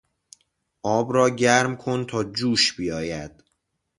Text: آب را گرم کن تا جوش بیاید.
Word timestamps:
آب 0.83 1.13
را 1.13 1.29
گرم 1.29 1.75
کن 1.77 2.05
تا 2.05 2.23
جوش 2.23 2.73
بیاید. 2.75 3.43